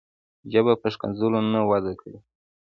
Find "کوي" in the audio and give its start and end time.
2.01-2.19